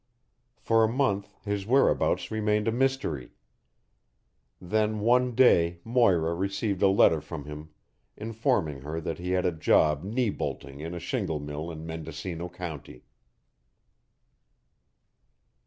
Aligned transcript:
For 0.57 0.83
a 0.83 0.87
month 0.91 1.35
his 1.45 1.67
whereabouts 1.67 2.31
remained 2.31 2.67
a 2.67 2.71
mystery; 2.71 3.33
then 4.59 4.99
one 4.99 5.35
day 5.35 5.77
Moira 5.83 6.33
received 6.33 6.81
a 6.81 6.87
letter 6.87 7.21
from 7.21 7.45
him 7.45 7.69
informing 8.17 8.79
her 8.81 8.99
that 8.99 9.19
he 9.19 9.33
had 9.33 9.45
a 9.45 9.51
job 9.51 10.01
knee 10.03 10.31
bolting 10.31 10.79
in 10.79 10.95
a 10.95 10.99
shingle 10.99 11.39
mill 11.39 11.69
in 11.69 11.85
Mendocino 11.85 12.49
County. 12.49 13.03